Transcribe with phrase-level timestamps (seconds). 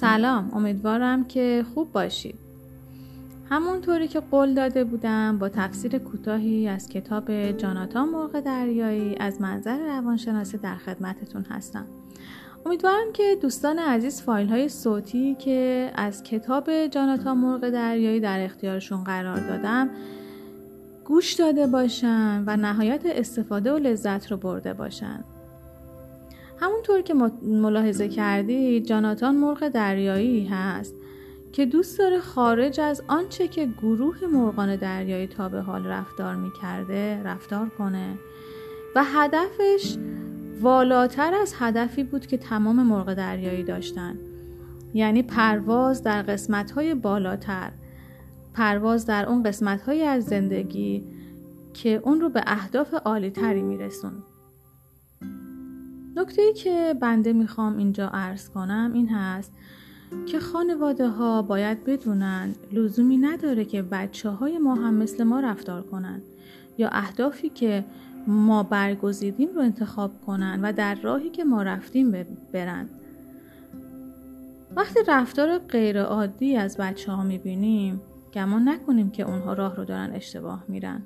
[0.00, 2.34] سلام امیدوارم که خوب باشید
[3.50, 9.78] همونطوری که قول داده بودم با تفسیر کوتاهی از کتاب جاناتان مرغ دریایی از منظر
[9.78, 11.86] روانشناسی در خدمتتون هستم.
[12.66, 19.04] امیدوارم که دوستان عزیز فایل های صوتی که از کتاب جاناتان مرغ دریایی در اختیارشون
[19.04, 19.90] قرار دادم
[21.04, 25.24] گوش داده باشن و نهایت استفاده و لذت رو برده باشن.
[26.60, 30.94] همونطور که ملاحظه کردید جاناتان مرغ دریایی هست
[31.52, 37.22] که دوست داره خارج از آنچه که گروه مرغان دریایی تا به حال رفتار می‌کرده
[37.22, 38.14] رفتار کنه.
[38.96, 39.96] و هدفش
[40.60, 44.18] والاتر از هدفی بود که تمام مرغ دریایی داشتن.
[44.94, 47.70] یعنی پرواز در قسمتهای بالاتر.
[48.54, 51.04] پرواز در اون قسمتهایی از زندگی
[51.74, 54.12] که اون رو به اهداف عالی تری میرسون
[56.20, 59.52] نکته ای که بنده می‌خوام اینجا عرض کنم این هست
[60.26, 65.82] که خانواده ها باید بدونن لزومی نداره که بچه های ما هم مثل ما رفتار
[65.82, 66.22] کنن
[66.78, 67.84] یا اهدافی که
[68.26, 72.88] ما برگزیدیم رو انتخاب کنن و در راهی که ما رفتیم برن.
[74.76, 78.00] وقتی رفتار غیرعادی از بچه ها می‌بینیم
[78.34, 81.02] گمان نکنیم که اونها راه رو دارن اشتباه میرن.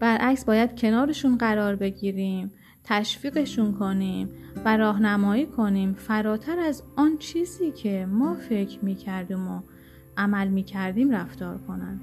[0.00, 2.52] برعکس باید کنارشون قرار بگیریم
[2.88, 4.28] تشویقشون کنیم
[4.64, 9.60] و راهنمایی کنیم فراتر از آن چیزی که ما فکر می‌کردیم و
[10.16, 12.00] عمل می‌کردیم رفتار کنن.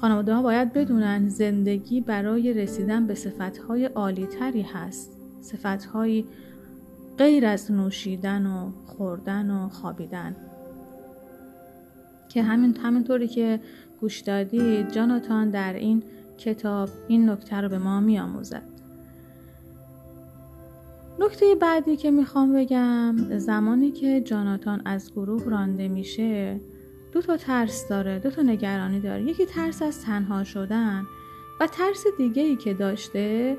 [0.00, 5.10] خانواده ها باید بدونن زندگی برای رسیدن به صفتهای عالی تری هست.
[5.40, 6.24] صفتهایی
[7.18, 10.36] غیر از نوشیدن و خوردن و خوابیدن.
[12.28, 13.60] که همین همینطوری که
[14.00, 16.02] گوش دادید جاناتان در این
[16.38, 18.79] کتاب این نکته رو به ما می آموزد.
[21.20, 26.60] نکته بعدی که می‌خوام بگم زمانی که جاناتان از گروه رانده میشه
[27.12, 29.22] دو تا ترس داره دو تا نگرانی داره.
[29.22, 31.02] یکی ترس از تنها شدن
[31.60, 33.56] و ترس دیگه ای که داشته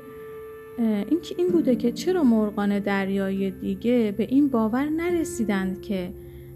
[0.78, 6.12] این که این بوده که چرا مرغان دریایی دیگه به این باور نرسیدند که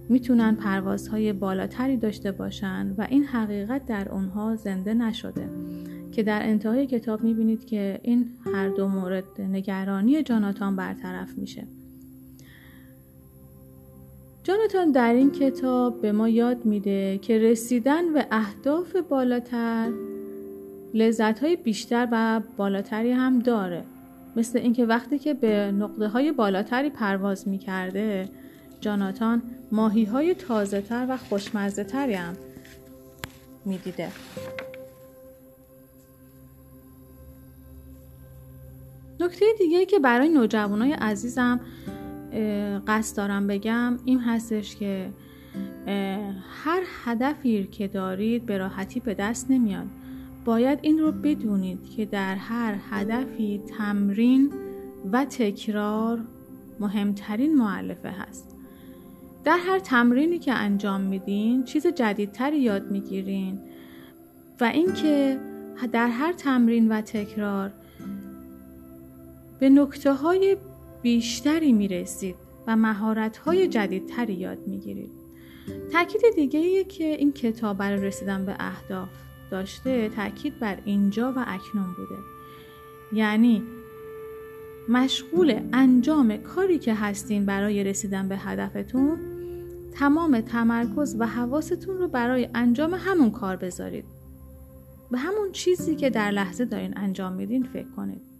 [0.08, 5.48] می‌تونن پروازهای بالاتری داشته باشن و این حقیقت در اونها زنده نشده.
[6.12, 11.66] که در انتهای کتاب می‌بینید که این هر دو مورد نگرانی جاناتان برطرف میشه.
[14.44, 19.90] جاناتان در این کتاب به ما یاد میده که رسیدن به اهداف بالاتر
[20.94, 23.82] لذت های بیشتر و بالاتری هم داره.
[24.36, 28.28] مثل اینکه وقتی که به نقطه های بالاتری پرواز می‌کرده
[28.80, 32.36] جاناتان ماهی های تازه تر و خوشمزه تری هم
[33.64, 34.08] می‌دیده.
[39.20, 41.60] نکته دیگه که برای نوجوانای عزیزم
[42.86, 45.10] قصد دارم بگم این هستش که
[46.64, 49.86] هر هدفی که دارید به راحتی به دست نمیاد.
[50.44, 54.52] باید این رو بدونید که در هر هدفی تمرین
[55.12, 56.20] و تکرار
[56.80, 58.56] مهمترین معلفه هست.
[59.44, 63.58] در هر تمرینی که انجام میدین چیز جدیدتری یاد می‌گیرین
[64.60, 65.38] و اینکه
[65.92, 67.72] در هر تمرین و تکرار
[69.60, 70.56] به نکته های
[71.02, 72.36] بیشتری می رسید
[72.66, 75.10] و مهارت های جدیدتری یاد می گیرید.
[75.92, 79.08] تاکید دیگه ایه که این کتاب برای رسیدن به اهداف
[79.50, 82.20] داشته تاکید بر اینجا و اکنون بوده.
[83.12, 83.62] یعنی
[84.88, 89.18] مشغول انجام کاری که هستین برای رسیدن به هدفتون
[89.94, 94.04] تمام تمرکز و حواستون رو برای انجام همون کار بذارید.
[95.10, 98.35] به همون چیزی که در لحظه دارین انجام میدین فکر کنید.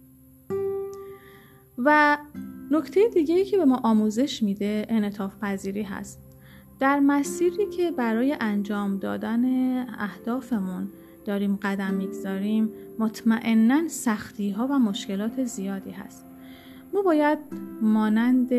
[1.77, 2.17] و
[2.71, 6.19] نکته دیگه ای که به ما آموزش میده انعطاف پذیری هست.
[6.79, 9.45] در مسیری که برای انجام دادن
[9.99, 10.87] اهدافمون
[11.25, 16.25] داریم قدم می‌گذاریم مطمئنا سختی ها و مشکلات زیادی هست.
[16.93, 17.39] ما باید
[17.81, 18.53] مانند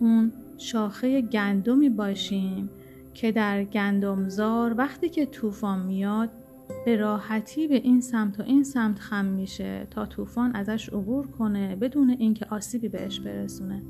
[0.00, 2.70] اون شاخه گندمی باشیم
[3.14, 6.30] که در گندمزار وقتی که طوفان میاد
[6.84, 11.76] به راحتی به این سمت و این سمت خم میشه تا طوفان ازش عبور کنه
[11.76, 13.82] بدون اینکه آسیبی بهش برسونه.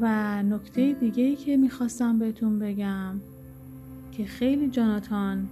[0.00, 3.20] و نکته دیگه ای که می‌خواستم بهتون بگم
[4.12, 5.48] که خیلی جاناتان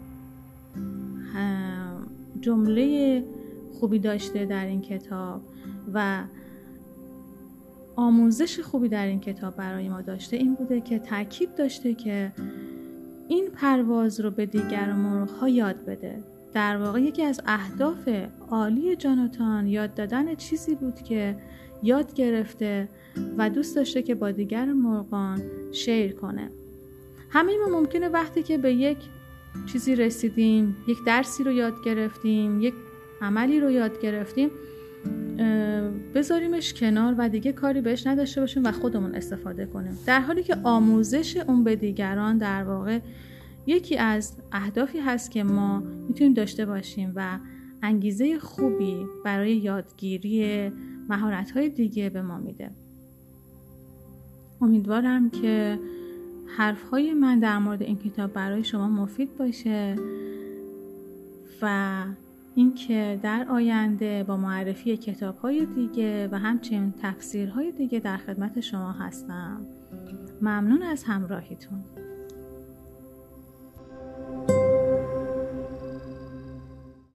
[2.41, 3.25] جمله
[3.73, 5.41] خوبی داشته در این کتاب
[5.95, 6.23] و
[7.97, 12.33] آموزش خوبی در این کتاب برای ما داشته این بوده که تاکید داشته که
[13.33, 16.25] این پرواز رو به دیگر مرغ ها یاد بده.
[16.55, 18.09] در واقع یکی از اهداف
[18.51, 21.37] عالی جاناتان یاد دادن چیزی بود که
[21.83, 22.89] یاد گرفته
[23.39, 25.43] و دوست داشته که با دیگر مرغان
[25.73, 26.51] شیر کنه.
[27.31, 28.99] همه ما ممکنه وقتی که به یک
[29.67, 32.75] چیزی رسیدیم یک درسی رو یاد گرفتیم یک
[33.21, 34.51] عملی رو یاد گرفتیم
[36.15, 39.99] بذاریمش کنار و دیگه کاری بهش نداشته باشیم و خودمون استفاده کنیم.
[40.07, 42.99] در حالی که آموزش اون به دیگران در واقع
[43.67, 47.39] یکی از اهدافی هست که ما می‌تونیم داشته باشیم و
[47.83, 50.71] انگیزه خوبی برای یادگیری
[51.09, 52.71] مهارت دیگه به ما میده.
[54.61, 55.79] امیدوارم که
[56.57, 59.97] حرف های من در مورد این کتاب برای شما مفید باشه
[61.63, 62.05] و
[62.55, 68.93] اینکه در آینده با معرفی کتاب های دیگه و همچنین تفسیرهای دیگه در خدمت شما
[68.93, 69.67] هستم.
[70.43, 71.85] ممنون از همراهیتون.